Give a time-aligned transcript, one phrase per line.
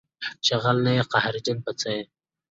[0.45, 2.03] چې غل نه یې قهرجن په څه یې